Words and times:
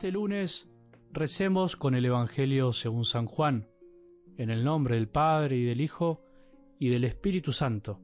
Este 0.00 0.12
lunes 0.12 0.66
recemos 1.12 1.76
con 1.76 1.94
el 1.94 2.06
Evangelio 2.06 2.72
según 2.72 3.04
San 3.04 3.26
Juan, 3.26 3.68
en 4.38 4.48
el 4.48 4.64
nombre 4.64 4.94
del 4.94 5.10
Padre 5.10 5.58
y 5.58 5.64
del 5.66 5.82
Hijo 5.82 6.22
y 6.78 6.88
del 6.88 7.04
Espíritu 7.04 7.52
Santo. 7.52 8.00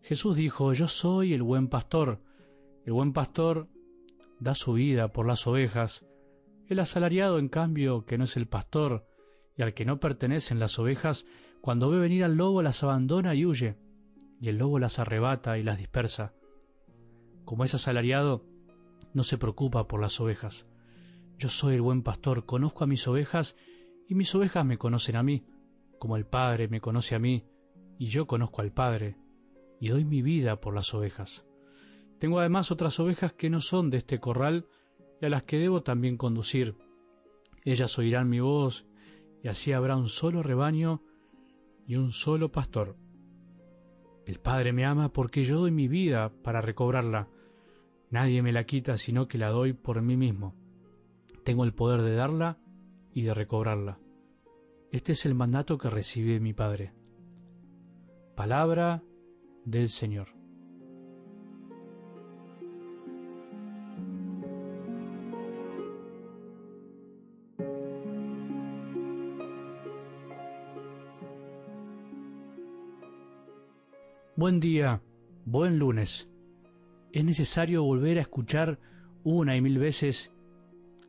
Jesús 0.00 0.34
dijo, 0.34 0.72
Yo 0.72 0.88
soy 0.88 1.34
el 1.34 1.42
buen 1.42 1.68
pastor. 1.68 2.22
El 2.86 2.94
buen 2.94 3.12
pastor 3.12 3.68
da 4.40 4.54
su 4.54 4.72
vida 4.72 5.12
por 5.12 5.26
las 5.26 5.46
ovejas. 5.46 6.06
El 6.68 6.78
asalariado, 6.78 7.38
en 7.38 7.50
cambio, 7.50 8.06
que 8.06 8.16
no 8.16 8.24
es 8.24 8.38
el 8.38 8.48
pastor, 8.48 9.06
y 9.58 9.62
al 9.64 9.74
que 9.74 9.84
no 9.84 10.00
pertenecen 10.00 10.58
las 10.58 10.78
ovejas, 10.78 11.26
cuando 11.60 11.90
ve 11.90 11.98
venir 11.98 12.24
al 12.24 12.38
lobo 12.38 12.62
las 12.62 12.82
abandona 12.82 13.34
y 13.34 13.44
huye, 13.44 13.76
y 14.40 14.48
el 14.48 14.56
lobo 14.56 14.78
las 14.78 14.98
arrebata 14.98 15.58
y 15.58 15.64
las 15.64 15.76
dispersa. 15.76 16.32
Como 17.44 17.64
es 17.64 17.74
asalariado, 17.74 18.46
no 19.12 19.22
se 19.22 19.36
preocupa 19.36 19.86
por 19.86 20.00
las 20.00 20.18
ovejas. 20.18 20.64
Yo 21.38 21.48
soy 21.48 21.76
el 21.76 21.82
buen 21.82 22.02
pastor, 22.02 22.46
conozco 22.46 22.82
a 22.82 22.88
mis 22.88 23.06
ovejas 23.06 23.56
y 24.08 24.16
mis 24.16 24.34
ovejas 24.34 24.66
me 24.66 24.76
conocen 24.76 25.14
a 25.14 25.22
mí, 25.22 25.44
como 26.00 26.16
el 26.16 26.26
Padre 26.26 26.66
me 26.66 26.80
conoce 26.80 27.14
a 27.14 27.20
mí 27.20 27.44
y 27.96 28.06
yo 28.06 28.26
conozco 28.26 28.60
al 28.60 28.72
Padre 28.72 29.16
y 29.78 29.90
doy 29.90 30.04
mi 30.04 30.20
vida 30.20 30.60
por 30.60 30.74
las 30.74 30.92
ovejas. 30.94 31.46
Tengo 32.18 32.40
además 32.40 32.72
otras 32.72 32.98
ovejas 32.98 33.34
que 33.34 33.50
no 33.50 33.60
son 33.60 33.88
de 33.88 33.98
este 33.98 34.18
corral 34.18 34.66
y 35.22 35.26
a 35.26 35.28
las 35.28 35.44
que 35.44 35.60
debo 35.60 35.84
también 35.84 36.16
conducir. 36.16 36.74
Ellas 37.64 37.96
oirán 38.00 38.28
mi 38.28 38.40
voz 38.40 38.84
y 39.44 39.46
así 39.46 39.70
habrá 39.70 39.96
un 39.96 40.08
solo 40.08 40.42
rebaño 40.42 41.04
y 41.86 41.94
un 41.94 42.10
solo 42.10 42.50
pastor. 42.50 42.96
El 44.26 44.40
Padre 44.40 44.72
me 44.72 44.84
ama 44.84 45.12
porque 45.12 45.44
yo 45.44 45.60
doy 45.60 45.70
mi 45.70 45.86
vida 45.86 46.32
para 46.42 46.60
recobrarla. 46.60 47.28
Nadie 48.10 48.42
me 48.42 48.52
la 48.52 48.64
quita 48.64 48.98
sino 48.98 49.28
que 49.28 49.38
la 49.38 49.50
doy 49.50 49.72
por 49.72 50.02
mí 50.02 50.16
mismo. 50.16 50.57
Tengo 51.44 51.64
el 51.64 51.74
poder 51.74 52.02
de 52.02 52.14
darla 52.14 52.58
y 53.12 53.22
de 53.22 53.34
recobrarla. 53.34 53.98
Este 54.92 55.12
es 55.12 55.26
el 55.26 55.34
mandato 55.34 55.78
que 55.78 55.90
recibe 55.90 56.40
mi 56.40 56.52
Padre. 56.52 56.92
Palabra 58.34 59.02
del 59.64 59.88
Señor. 59.88 60.28
Buen 74.36 74.60
día, 74.60 75.02
buen 75.44 75.78
lunes 75.78 76.28
es 77.12 77.24
necesario 77.24 77.82
volver 77.84 78.18
a 78.18 78.22
escuchar 78.22 78.78
una 79.24 79.56
y 79.56 79.60
mil 79.60 79.78
veces 79.78 80.30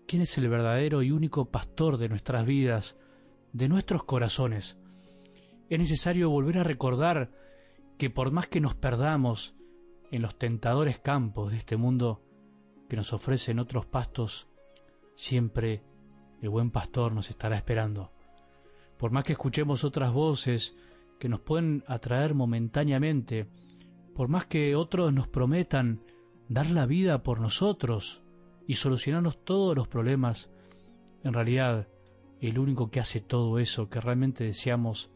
quién 0.09 0.23
es 0.23 0.35
el 0.39 0.49
verdadero 0.49 1.03
y 1.03 1.11
único 1.11 1.51
pastor 1.51 1.97
de 1.97 2.09
nuestras 2.09 2.43
vidas, 2.43 2.97
de 3.53 3.69
nuestros 3.69 4.03
corazones. 4.05 4.75
Es 5.69 5.77
necesario 5.77 6.31
volver 6.31 6.57
a 6.57 6.63
recordar 6.63 7.29
que 7.99 8.09
por 8.09 8.31
más 8.31 8.47
que 8.47 8.59
nos 8.59 8.73
perdamos 8.73 9.53
en 10.09 10.23
los 10.23 10.35
tentadores 10.35 10.97
campos 10.97 11.51
de 11.51 11.57
este 11.57 11.77
mundo 11.77 12.23
que 12.89 12.95
nos 12.95 13.13
ofrecen 13.13 13.59
otros 13.59 13.85
pastos, 13.85 14.47
siempre 15.13 15.83
el 16.41 16.49
buen 16.49 16.71
pastor 16.71 17.13
nos 17.13 17.29
estará 17.29 17.55
esperando. 17.55 18.11
Por 18.97 19.11
más 19.11 19.23
que 19.23 19.33
escuchemos 19.33 19.83
otras 19.83 20.11
voces 20.11 20.75
que 21.19 21.29
nos 21.29 21.41
pueden 21.41 21.83
atraer 21.85 22.33
momentáneamente, 22.33 23.45
por 24.15 24.27
más 24.27 24.47
que 24.47 24.75
otros 24.75 25.13
nos 25.13 25.27
prometan 25.27 26.01
dar 26.47 26.71
la 26.71 26.87
vida 26.87 27.21
por 27.21 27.39
nosotros 27.39 28.23
y 28.69 28.75
solucionarnos 28.75 29.43
todos 29.43 29.75
los 29.75 29.87
problemas, 29.87 30.47
en 31.23 31.33
realidad 31.33 31.87
el 32.39 32.59
único 32.59 32.91
que 32.91 32.99
hace 32.99 33.19
todo 33.19 33.57
eso 33.57 33.89
que 33.89 33.99
realmente 33.99 34.43
deseamos 34.43 35.09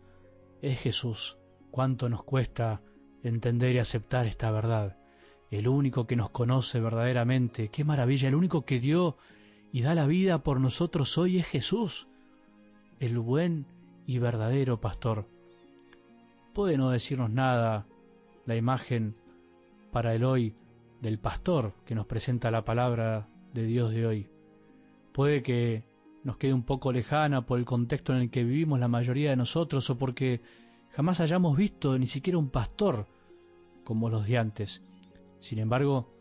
es 0.63 0.79
Jesús. 0.79 1.37
Cuánto 1.69 2.09
nos 2.09 2.23
cuesta 2.23 2.81
entender 3.21 3.75
y 3.75 3.77
aceptar 3.77 4.25
esta 4.25 4.49
verdad. 4.49 4.97
El 5.51 5.67
único 5.67 6.07
que 6.07 6.15
nos 6.15 6.31
conoce 6.31 6.79
verdaderamente, 6.79 7.69
qué 7.69 7.83
maravilla, 7.83 8.27
el 8.27 8.33
único 8.33 8.65
que 8.65 8.79
dio 8.79 9.17
y 9.71 9.83
da 9.83 9.93
la 9.93 10.07
vida 10.07 10.41
por 10.41 10.59
nosotros 10.59 11.15
hoy 11.19 11.37
es 11.37 11.45
Jesús, 11.45 12.07
el 12.99 13.19
buen 13.19 13.67
y 14.07 14.17
verdadero 14.17 14.81
pastor. 14.81 15.27
Puede 16.55 16.75
no 16.75 16.89
decirnos 16.89 17.29
nada 17.29 17.85
la 18.47 18.55
imagen 18.55 19.15
para 19.91 20.15
el 20.15 20.23
hoy 20.23 20.55
del 21.01 21.19
pastor 21.19 21.75
que 21.85 21.93
nos 21.93 22.07
presenta 22.07 22.49
la 22.49 22.65
palabra 22.65 23.27
de 23.53 23.63
Dios 23.63 23.91
de 23.91 24.05
hoy. 24.05 24.29
Puede 25.13 25.43
que 25.43 25.83
nos 26.23 26.37
quede 26.37 26.53
un 26.53 26.63
poco 26.63 26.91
lejana 26.91 27.45
por 27.45 27.59
el 27.59 27.65
contexto 27.65 28.13
en 28.13 28.21
el 28.21 28.31
que 28.31 28.43
vivimos 28.43 28.79
la 28.79 28.87
mayoría 28.87 29.29
de 29.29 29.35
nosotros 29.35 29.89
o 29.89 29.97
porque 29.97 30.41
jamás 30.91 31.19
hayamos 31.19 31.55
visto 31.57 31.97
ni 31.97 32.07
siquiera 32.07 32.37
un 32.37 32.49
pastor 32.49 33.07
como 33.83 34.09
los 34.09 34.25
de 34.25 34.37
antes. 34.37 34.81
Sin 35.39 35.59
embargo, 35.59 36.13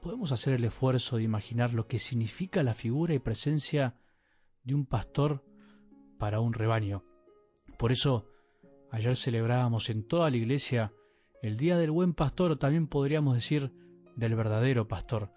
podemos 0.00 0.32
hacer 0.32 0.54
el 0.54 0.64
esfuerzo 0.64 1.16
de 1.16 1.24
imaginar 1.24 1.74
lo 1.74 1.86
que 1.86 1.98
significa 1.98 2.62
la 2.62 2.74
figura 2.74 3.14
y 3.14 3.18
presencia 3.18 3.96
de 4.62 4.74
un 4.74 4.86
pastor 4.86 5.44
para 6.18 6.40
un 6.40 6.52
rebaño. 6.52 7.02
Por 7.76 7.92
eso, 7.92 8.30
ayer 8.90 9.16
celebrábamos 9.16 9.90
en 9.90 10.06
toda 10.06 10.30
la 10.30 10.36
iglesia 10.36 10.92
el 11.42 11.58
día 11.58 11.76
del 11.76 11.90
buen 11.90 12.14
pastor, 12.14 12.52
o 12.52 12.58
también 12.58 12.86
podríamos 12.86 13.34
decir 13.34 13.72
del 14.16 14.34
verdadero 14.34 14.88
pastor, 14.88 15.30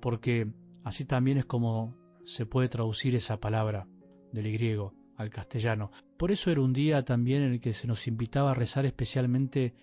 porque 0.00 0.50
así 0.84 1.04
también 1.04 1.38
es 1.38 1.44
como 1.44 1.96
se 2.24 2.46
puede 2.46 2.68
traducir 2.68 3.14
esa 3.14 3.40
palabra 3.40 3.86
del 4.32 4.52
griego 4.52 4.94
al 5.16 5.30
castellano. 5.30 5.90
Por 6.16 6.30
eso 6.32 6.50
era 6.50 6.60
un 6.60 6.72
día 6.72 7.04
también 7.04 7.42
en 7.42 7.52
el 7.52 7.60
que 7.60 7.72
se 7.72 7.86
nos 7.86 8.06
invitaba 8.06 8.52
a 8.52 8.54
rezar 8.54 8.86
especialmente 8.86 9.74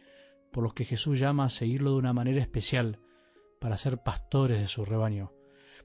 por 0.51 0.63
los 0.63 0.73
que 0.73 0.85
Jesús 0.85 1.19
llama 1.19 1.45
a 1.45 1.49
seguirlo 1.49 1.91
de 1.91 1.97
una 1.97 2.13
manera 2.13 2.41
especial, 2.41 2.99
para 3.59 3.77
ser 3.77 3.99
pastores 3.99 4.59
de 4.59 4.67
su 4.67 4.85
rebaño. 4.85 5.31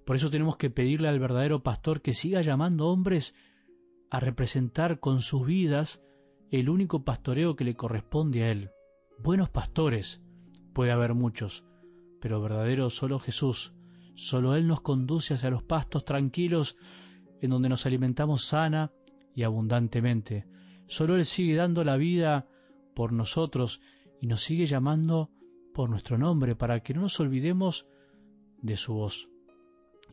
Por 0.05 0.17
eso 0.17 0.31
tenemos 0.31 0.57
que 0.57 0.71
pedirle 0.71 1.09
al 1.09 1.21
verdadero 1.21 1.63
pastor 1.63 2.01
que 2.01 2.15
siga 2.15 2.43
llamando 2.43 2.89
hombres 2.89 3.35
a 4.11 4.21
representar 4.21 5.01
con 5.01 5.21
sus 5.21 5.47
vidas 5.47 6.03
el 6.51 6.69
único 6.69 7.05
pastoreo 7.05 7.57
que 7.57 7.65
le 7.65 7.75
corresponde 7.75 8.45
a 8.45 8.51
él, 8.51 8.71
Buenos 9.23 9.51
pastores 9.51 10.21
puede 10.73 10.91
haber 10.91 11.15
muchos, 11.15 11.65
pero 12.21 12.43
verdadero 12.43 12.91
solo 12.91 13.21
Jesús. 13.21 13.73
Solo 14.15 14.55
Él 14.57 14.67
nos 14.67 14.81
conduce 14.81 15.35
hacia 15.35 15.51
los 15.51 15.63
pastos 15.63 16.05
tranquilos 16.05 16.77
en 17.41 17.51
donde 17.51 17.69
nos 17.69 17.87
alimentamos 17.87 18.45
sana 18.45 18.93
y 19.35 19.43
abundantemente. 19.43 20.47
Solo 20.87 21.17
Él 21.17 21.25
sigue 21.25 21.57
dando 21.57 21.85
la 21.85 21.97
vida 21.97 22.47
por 22.95 23.13
nosotros 23.13 23.81
y 24.21 24.27
nos 24.27 24.43
sigue 24.43 24.67
llamando 24.67 25.31
por 25.75 25.89
nuestro 25.89 26.19
nombre 26.19 26.55
para 26.55 26.81
que 26.81 26.95
no 26.95 27.03
nos 27.03 27.19
olvidemos 27.21 27.87
de 28.61 28.77
su 28.77 28.95
voz. 28.95 29.29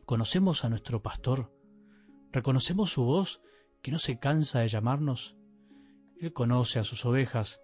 ¿Conocemos 0.06 0.64
a 0.64 0.70
nuestro 0.70 1.02
pastor? 1.02 1.52
¿Reconocemos 2.32 2.90
su 2.90 3.04
voz 3.04 3.42
que 3.82 3.92
no 3.92 3.98
se 3.98 4.18
cansa 4.18 4.60
de 4.60 4.68
llamarnos? 4.68 5.36
Él 6.18 6.32
conoce 6.32 6.78
a 6.78 6.84
sus 6.84 7.04
ovejas 7.04 7.60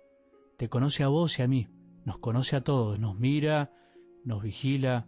te 0.57 0.69
conoce 0.69 1.03
a 1.03 1.09
vos 1.09 1.39
y 1.39 1.43
a 1.43 1.49
mí, 1.49 1.69
nos 2.05 2.19
conoce 2.19 2.57
a 2.57 2.63
todos, 2.63 2.99
nos 2.99 3.19
mira, 3.19 3.73
nos 4.25 4.43
vigila, 4.43 5.07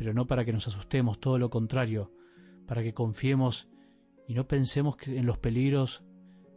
pero 0.00 0.14
no 0.14 0.26
para 0.26 0.46
que 0.46 0.52
nos 0.54 0.66
asustemos, 0.66 1.20
todo 1.20 1.38
lo 1.38 1.50
contrario, 1.50 2.10
para 2.66 2.82
que 2.82 2.94
confiemos 2.94 3.68
y 4.26 4.32
no 4.32 4.48
pensemos 4.48 4.96
en 5.06 5.26
los 5.26 5.36
peligros 5.36 6.02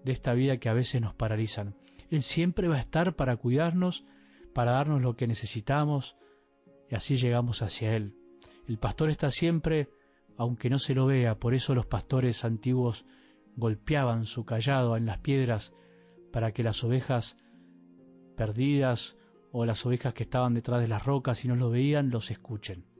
de 0.05 0.13
esta 0.13 0.33
vida 0.33 0.59
que 0.59 0.69
a 0.69 0.73
veces 0.73 1.01
nos 1.01 1.13
paralizan. 1.13 1.75
Él 2.09 2.21
siempre 2.21 2.69
va 2.69 2.77
a 2.77 2.79
estar 2.79 3.17
para 3.17 3.35
cuidarnos, 3.35 4.05
para 4.53 4.71
darnos 4.71 5.01
lo 5.01 5.17
que 5.17 5.27
necesitamos, 5.27 6.15
y 6.89 6.95
así 6.95 7.17
llegamos 7.17 7.61
hacia 7.61 7.97
Él. 7.97 8.15
El 8.65 8.77
pastor 8.77 9.09
está 9.09 9.29
siempre, 9.29 9.89
aunque 10.37 10.69
no 10.69 10.79
se 10.79 10.95
lo 10.95 11.05
vea, 11.05 11.37
por 11.37 11.53
eso 11.53 11.75
los 11.75 11.85
pastores 11.85 12.45
antiguos 12.45 13.05
golpeaban 13.57 14.25
su 14.25 14.45
callado 14.45 14.95
en 14.95 15.05
las 15.05 15.17
piedras 15.17 15.73
para 16.31 16.53
que 16.53 16.63
las 16.63 16.81
ovejas 16.85 17.35
perdidas 18.37 19.17
o 19.51 19.65
las 19.65 19.85
ovejas 19.85 20.13
que 20.13 20.23
estaban 20.23 20.53
detrás 20.53 20.79
de 20.79 20.87
las 20.87 21.03
rocas 21.03 21.43
y 21.43 21.49
no 21.49 21.57
lo 21.57 21.69
veían, 21.69 22.09
los 22.09 22.31
escuchen. 22.31 22.92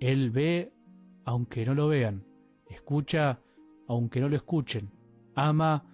Él 0.00 0.30
ve 0.30 0.72
aunque 1.24 1.64
no 1.64 1.74
lo 1.74 1.88
vean, 1.88 2.24
escucha 2.68 3.40
aunque 3.88 4.20
no 4.20 4.28
lo 4.28 4.36
escuchen, 4.36 4.90
ama 5.34 5.84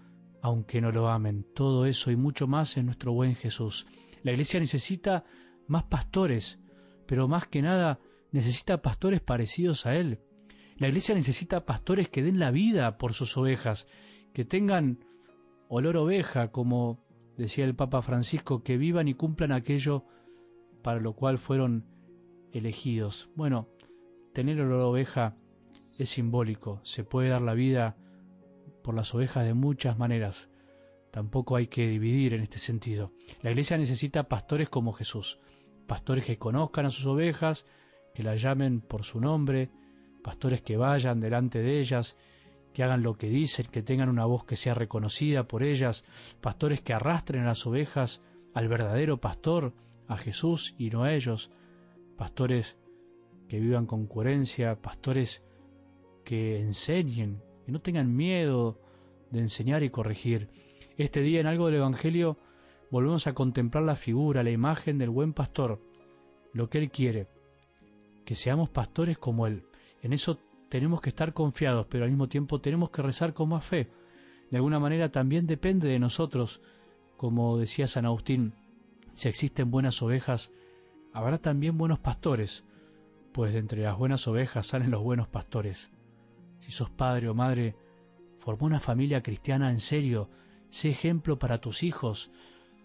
aunque 0.42 0.80
no 0.80 0.90
lo 0.90 1.08
amen. 1.08 1.46
Todo 1.54 1.86
eso 1.86 2.10
y 2.10 2.16
mucho 2.16 2.46
más 2.46 2.76
en 2.76 2.86
nuestro 2.86 3.12
buen 3.12 3.34
Jesús. 3.34 3.86
La 4.22 4.32
iglesia 4.32 4.60
necesita 4.60 5.24
más 5.68 5.84
pastores, 5.84 6.60
pero 7.06 7.28
más 7.28 7.46
que 7.46 7.62
nada 7.62 8.00
necesita 8.32 8.82
pastores 8.82 9.20
parecidos 9.20 9.86
a 9.86 9.96
Él. 9.96 10.20
La 10.76 10.88
iglesia 10.88 11.14
necesita 11.14 11.64
pastores 11.64 12.08
que 12.08 12.22
den 12.22 12.38
la 12.38 12.50
vida 12.50 12.98
por 12.98 13.14
sus 13.14 13.36
ovejas, 13.36 13.86
que 14.32 14.44
tengan 14.44 15.04
olor 15.68 15.96
oveja, 15.96 16.50
como 16.50 17.04
decía 17.36 17.64
el 17.64 17.74
Papa 17.74 18.02
Francisco, 18.02 18.62
que 18.62 18.76
vivan 18.76 19.08
y 19.08 19.14
cumplan 19.14 19.52
aquello 19.52 20.04
para 20.82 21.00
lo 21.00 21.14
cual 21.14 21.38
fueron 21.38 21.86
elegidos. 22.52 23.30
Bueno, 23.36 23.68
tener 24.32 24.60
olor 24.60 24.80
oveja 24.80 25.36
es 25.98 26.10
simbólico, 26.10 26.80
se 26.84 27.04
puede 27.04 27.28
dar 27.28 27.42
la 27.42 27.54
vida 27.54 27.96
por 28.82 28.94
las 28.94 29.14
ovejas 29.14 29.44
de 29.44 29.54
muchas 29.54 29.98
maneras. 29.98 30.48
Tampoco 31.10 31.56
hay 31.56 31.66
que 31.66 31.86
dividir 31.86 32.34
en 32.34 32.42
este 32.42 32.58
sentido. 32.58 33.12
La 33.42 33.50
iglesia 33.50 33.76
necesita 33.76 34.28
pastores 34.28 34.68
como 34.68 34.92
Jesús, 34.92 35.38
pastores 35.86 36.24
que 36.24 36.38
conozcan 36.38 36.86
a 36.86 36.90
sus 36.90 37.06
ovejas, 37.06 37.66
que 38.14 38.22
las 38.22 38.40
llamen 38.40 38.80
por 38.80 39.04
su 39.04 39.20
nombre, 39.20 39.70
pastores 40.22 40.62
que 40.62 40.76
vayan 40.76 41.20
delante 41.20 41.60
de 41.60 41.80
ellas, 41.80 42.16
que 42.72 42.82
hagan 42.82 43.02
lo 43.02 43.18
que 43.18 43.28
dicen, 43.28 43.66
que 43.70 43.82
tengan 43.82 44.08
una 44.08 44.24
voz 44.24 44.44
que 44.44 44.56
sea 44.56 44.74
reconocida 44.74 45.46
por 45.46 45.62
ellas, 45.62 46.04
pastores 46.40 46.80
que 46.80 46.94
arrastren 46.94 47.42
a 47.42 47.48
las 47.48 47.66
ovejas 47.66 48.22
al 48.54 48.68
verdadero 48.68 49.18
pastor, 49.18 49.74
a 50.08 50.16
Jesús 50.16 50.74
y 50.78 50.90
no 50.90 51.04
a 51.04 51.12
ellos, 51.12 51.50
pastores 52.16 52.78
que 53.52 53.60
vivan 53.60 53.84
con 53.84 54.06
coherencia, 54.06 54.80
pastores 54.80 55.44
que 56.24 56.58
enseñen, 56.58 57.42
que 57.66 57.72
no 57.72 57.82
tengan 57.82 58.16
miedo 58.16 58.80
de 59.30 59.40
enseñar 59.40 59.82
y 59.82 59.90
corregir. 59.90 60.48
Este 60.96 61.20
día 61.20 61.38
en 61.38 61.46
algo 61.46 61.66
del 61.66 61.74
Evangelio 61.74 62.38
volvemos 62.90 63.26
a 63.26 63.34
contemplar 63.34 63.84
la 63.84 63.94
figura, 63.94 64.42
la 64.42 64.50
imagen 64.50 64.96
del 64.96 65.10
buen 65.10 65.34
pastor, 65.34 65.82
lo 66.54 66.70
que 66.70 66.78
Él 66.78 66.90
quiere, 66.90 67.28
que 68.24 68.34
seamos 68.34 68.70
pastores 68.70 69.18
como 69.18 69.46
Él. 69.46 69.64
En 70.00 70.14
eso 70.14 70.38
tenemos 70.70 71.02
que 71.02 71.10
estar 71.10 71.34
confiados, 71.34 71.86
pero 71.90 72.04
al 72.04 72.10
mismo 72.10 72.30
tiempo 72.30 72.58
tenemos 72.58 72.88
que 72.88 73.02
rezar 73.02 73.34
con 73.34 73.50
más 73.50 73.66
fe. 73.66 73.90
De 74.50 74.56
alguna 74.56 74.80
manera 74.80 75.12
también 75.12 75.46
depende 75.46 75.88
de 75.88 75.98
nosotros, 75.98 76.62
como 77.18 77.58
decía 77.58 77.86
San 77.86 78.06
Agustín, 78.06 78.54
si 79.12 79.28
existen 79.28 79.70
buenas 79.70 80.00
ovejas, 80.00 80.50
habrá 81.12 81.36
también 81.36 81.76
buenos 81.76 81.98
pastores, 81.98 82.64
pues 83.32 83.52
de 83.52 83.58
entre 83.58 83.82
las 83.82 83.96
buenas 83.96 84.28
ovejas 84.28 84.66
salen 84.66 84.90
los 84.90 85.02
buenos 85.02 85.28
pastores. 85.28 85.90
Si 86.58 86.70
sos 86.70 86.90
padre 86.90 87.28
o 87.28 87.34
madre, 87.34 87.76
formó 88.38 88.66
una 88.66 88.80
familia 88.80 89.22
cristiana 89.22 89.70
en 89.70 89.80
serio, 89.80 90.30
sé 90.70 90.90
ejemplo 90.90 91.38
para 91.38 91.60
tus 91.60 91.82
hijos, 91.82 92.30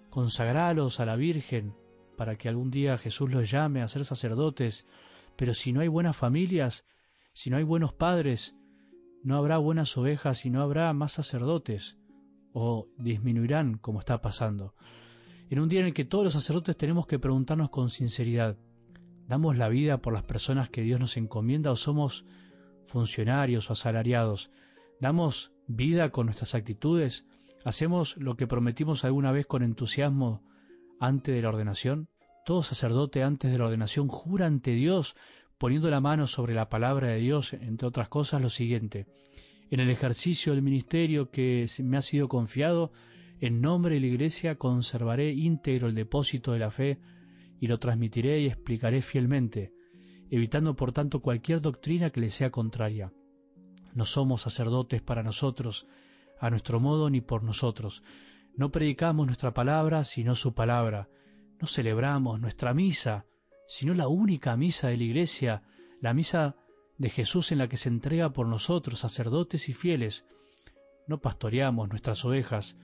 consagralos 0.09 0.99
a 0.99 1.05
la 1.05 1.15
Virgen, 1.15 1.75
para 2.15 2.37
que 2.37 2.49
algún 2.49 2.71
día 2.71 2.97
Jesús 2.97 3.31
los 3.31 3.49
llame 3.49 3.81
a 3.81 3.87
ser 3.87 4.05
sacerdotes, 4.05 4.87
pero 5.35 5.53
si 5.53 5.71
no 5.71 5.81
hay 5.81 5.87
buenas 5.87 6.15
familias, 6.15 6.85
si 7.33 7.49
no 7.49 7.57
hay 7.57 7.63
buenos 7.63 7.93
padres, 7.93 8.55
no 9.23 9.37
habrá 9.37 9.57
buenas 9.57 9.95
ovejas 9.97 10.45
y 10.45 10.49
no 10.49 10.61
habrá 10.61 10.91
más 10.93 11.11
sacerdotes, 11.11 11.97
o 12.53 12.87
disminuirán 12.97 13.77
como 13.77 13.99
está 13.99 14.21
pasando. 14.21 14.73
En 15.49 15.59
un 15.59 15.69
día 15.69 15.81
en 15.81 15.87
el 15.87 15.93
que 15.93 16.05
todos 16.05 16.23
los 16.23 16.33
sacerdotes 16.33 16.75
tenemos 16.75 17.05
que 17.05 17.19
preguntarnos 17.19 17.69
con 17.69 17.89
sinceridad, 17.89 18.57
¿damos 19.27 19.57
la 19.57 19.69
vida 19.69 19.97
por 20.01 20.13
las 20.13 20.23
personas 20.23 20.69
que 20.69 20.81
Dios 20.81 20.99
nos 20.99 21.17
encomienda 21.17 21.71
o 21.71 21.75
somos 21.75 22.25
funcionarios 22.85 23.69
o 23.69 23.73
asalariados? 23.73 24.51
¿Damos 24.99 25.51
vida 25.67 26.09
con 26.11 26.25
nuestras 26.27 26.55
actitudes? 26.55 27.25
¿Hacemos 27.63 28.17
lo 28.17 28.37
que 28.37 28.47
prometimos 28.47 29.03
alguna 29.03 29.31
vez 29.31 29.45
con 29.45 29.63
entusiasmo 29.63 30.43
antes 30.99 31.35
de 31.35 31.41
la 31.41 31.49
ordenación? 31.49 32.07
Todo 32.45 32.63
sacerdote 32.63 33.23
antes 33.23 33.51
de 33.51 33.57
la 33.57 33.65
ordenación 33.65 34.07
jura 34.07 34.45
ante 34.45 34.71
Dios, 34.71 35.15
poniendo 35.57 35.89
la 35.89 35.99
mano 35.99 36.27
sobre 36.27 36.53
la 36.53 36.69
palabra 36.69 37.09
de 37.09 37.17
Dios, 37.17 37.53
entre 37.53 37.87
otras 37.87 38.07
cosas, 38.07 38.41
lo 38.41 38.49
siguiente. 38.49 39.05
En 39.69 39.81
el 39.81 39.89
ejercicio 39.89 40.53
del 40.53 40.61
ministerio 40.61 41.29
que 41.29 41.65
me 41.83 41.97
ha 41.97 42.01
sido 42.01 42.29
confiado, 42.29 42.93
en 43.41 43.59
nombre 43.59 43.95
de 43.95 44.01
la 44.01 44.07
Iglesia 44.07 44.55
conservaré 44.55 45.33
íntegro 45.33 45.89
el 45.89 45.95
depósito 45.95 46.53
de 46.53 46.59
la 46.59 46.71
fe 46.71 46.99
y 47.59 47.67
lo 47.67 47.79
transmitiré 47.79 48.41
y 48.41 48.47
explicaré 48.47 49.01
fielmente, 49.01 49.73
evitando 50.29 50.75
por 50.75 50.91
tanto 50.91 51.21
cualquier 51.21 51.61
doctrina 51.61 52.09
que 52.09 52.21
le 52.21 52.29
sea 52.29 52.51
contraria. 52.51 53.11
No 53.93 54.05
somos 54.05 54.41
sacerdotes 54.41 55.01
para 55.01 55.23
nosotros, 55.23 55.87
a 56.39 56.49
nuestro 56.49 56.79
modo 56.79 57.09
ni 57.09 57.21
por 57.21 57.43
nosotros. 57.43 58.03
No 58.55 58.71
predicamos 58.71 59.25
nuestra 59.25 59.53
palabra, 59.53 60.03
sino 60.03 60.35
su 60.35 60.53
palabra. 60.53 61.09
No 61.59 61.67
celebramos 61.67 62.39
nuestra 62.39 62.73
misa, 62.73 63.25
sino 63.67 63.93
la 63.93 64.07
única 64.07 64.55
misa 64.55 64.89
de 64.89 64.97
la 64.97 65.03
Iglesia, 65.03 65.63
la 66.01 66.13
misa 66.13 66.55
de 66.97 67.09
Jesús 67.09 67.51
en 67.51 67.59
la 67.59 67.67
que 67.67 67.77
se 67.77 67.89
entrega 67.89 68.33
por 68.33 68.47
nosotros, 68.47 68.99
sacerdotes 68.99 69.69
y 69.69 69.73
fieles. 69.73 70.25
No 71.07 71.19
pastoreamos 71.19 71.89
nuestras 71.89 72.23
ovejas, 72.25 72.77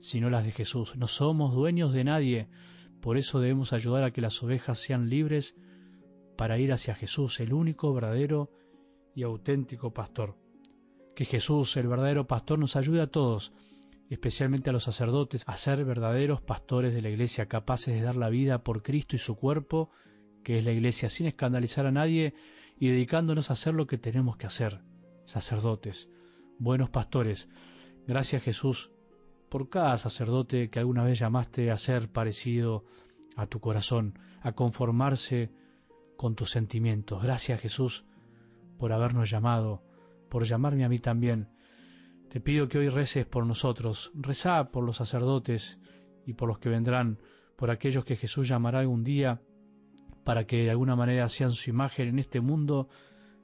sino 0.00 0.30
las 0.30 0.44
de 0.44 0.52
Jesús. 0.52 0.96
No 0.96 1.08
somos 1.08 1.54
dueños 1.54 1.92
de 1.92 2.04
nadie, 2.04 2.48
por 3.02 3.18
eso 3.18 3.40
debemos 3.40 3.72
ayudar 3.72 4.04
a 4.04 4.12
que 4.12 4.20
las 4.20 4.40
ovejas 4.44 4.78
sean 4.78 5.10
libres 5.10 5.56
para 6.36 6.58
ir 6.58 6.72
hacia 6.72 6.94
Jesús, 6.94 7.40
el 7.40 7.52
único, 7.52 7.92
verdadero 7.92 8.48
y 9.12 9.24
auténtico 9.24 9.92
pastor. 9.92 10.38
Que 11.16 11.24
Jesús, 11.24 11.76
el 11.76 11.88
verdadero 11.88 12.28
pastor, 12.28 12.60
nos 12.60 12.76
ayude 12.76 13.02
a 13.02 13.08
todos, 13.08 13.52
especialmente 14.08 14.70
a 14.70 14.72
los 14.72 14.84
sacerdotes, 14.84 15.42
a 15.46 15.56
ser 15.56 15.84
verdaderos 15.84 16.42
pastores 16.42 16.94
de 16.94 17.02
la 17.02 17.10
Iglesia, 17.10 17.48
capaces 17.48 17.92
de 17.92 18.02
dar 18.02 18.14
la 18.14 18.30
vida 18.30 18.62
por 18.62 18.84
Cristo 18.84 19.16
y 19.16 19.18
su 19.18 19.34
cuerpo, 19.34 19.90
que 20.44 20.58
es 20.58 20.64
la 20.64 20.70
Iglesia, 20.70 21.10
sin 21.10 21.26
escandalizar 21.26 21.86
a 21.86 21.92
nadie 21.92 22.34
y 22.78 22.88
dedicándonos 22.88 23.50
a 23.50 23.54
hacer 23.54 23.74
lo 23.74 23.88
que 23.88 23.98
tenemos 23.98 24.36
que 24.36 24.46
hacer, 24.46 24.80
sacerdotes, 25.24 26.08
buenos 26.60 26.88
pastores. 26.88 27.48
Gracias 28.06 28.44
Jesús 28.44 28.92
por 29.52 29.68
cada 29.68 29.98
sacerdote 29.98 30.70
que 30.70 30.78
alguna 30.78 31.04
vez 31.04 31.18
llamaste 31.18 31.70
a 31.70 31.76
ser 31.76 32.10
parecido 32.10 32.86
a 33.36 33.46
tu 33.46 33.60
corazón, 33.60 34.18
a 34.40 34.52
conformarse 34.52 35.50
con 36.16 36.34
tus 36.34 36.48
sentimientos. 36.48 37.22
Gracias 37.22 37.60
Jesús 37.60 38.06
por 38.78 38.94
habernos 38.94 39.28
llamado 39.28 39.82
por 40.30 40.44
llamarme 40.44 40.86
a 40.86 40.88
mí 40.88 41.00
también. 41.00 41.50
Te 42.30 42.40
pido 42.40 42.66
que 42.66 42.78
hoy 42.78 42.88
reces 42.88 43.26
por 43.26 43.44
nosotros, 43.44 44.10
rezá 44.14 44.70
por 44.70 44.84
los 44.84 44.96
sacerdotes 44.96 45.78
y 46.24 46.32
por 46.32 46.48
los 46.48 46.58
que 46.58 46.70
vendrán, 46.70 47.18
por 47.54 47.70
aquellos 47.70 48.06
que 48.06 48.16
Jesús 48.16 48.48
llamará 48.48 48.78
algún 48.78 49.04
día, 49.04 49.42
para 50.24 50.46
que 50.46 50.62
de 50.64 50.70
alguna 50.70 50.96
manera 50.96 51.28
sean 51.28 51.50
su 51.50 51.68
imagen 51.68 52.08
en 52.08 52.18
este 52.20 52.40
mundo 52.40 52.88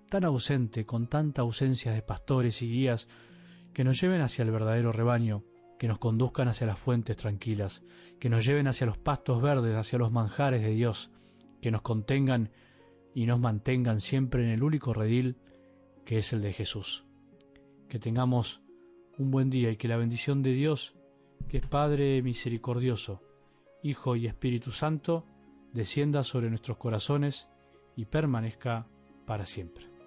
tan 0.09 0.25
ausente, 0.25 0.87
con 0.87 1.07
tanta 1.07 1.43
ausencia 1.43 1.93
de 1.93 2.01
pastores 2.01 2.63
y 2.63 2.71
guías, 2.71 3.09
que 3.75 3.85
nos 3.85 4.01
lleven 4.01 4.23
hacia 4.23 4.43
el 4.43 4.51
verdadero 4.51 4.91
rebaño, 4.91 5.45
que 5.79 5.89
nos 5.89 5.99
conduzcan 5.99 6.49
hacia 6.49 6.67
las 6.67 6.79
fuentes 6.79 7.17
tranquilas, 7.17 7.83
que 8.19 8.29
nos 8.29 8.45
lleven 8.45 8.67
hacia 8.67 8.87
los 8.87 8.99
pastos 8.99 9.41
verdes, 9.41 9.77
hacia 9.77 9.99
los 9.99 10.11
manjares 10.11 10.63
de 10.63 10.71
Dios, 10.71 11.11
que 11.61 11.71
nos 11.71 11.83
contengan 11.83 12.51
y 13.15 13.27
nos 13.27 13.41
mantengan 13.41 14.01
siempre 14.01 14.45
en 14.45 14.51
el 14.51 14.63
único 14.63 14.93
redil 14.93 15.37
que 16.05 16.19
es 16.19 16.33
el 16.33 16.43
de 16.43 16.53
Jesús. 16.53 17.05
Que 17.89 17.99
tengamos 17.99 18.61
un 19.19 19.31
buen 19.31 19.51
día 19.51 19.71
y 19.71 19.77
que 19.77 19.89
la 19.89 19.97
bendición 19.97 20.43
de 20.43 20.53
Dios, 20.53 20.95
que 21.49 21.59
es 21.59 21.67
Padre 21.67 22.23
misericordioso, 22.23 23.23
Hijo 23.83 24.17
y 24.17 24.27
Espíritu 24.27 24.73
Santo, 24.73 25.25
descienda 25.73 26.25
sobre 26.25 26.51
nuestros 26.51 26.79
corazones 26.79 27.49
y 27.97 28.07
permanezca 28.07 28.87
para 29.27 29.47
siempre. 29.47 29.98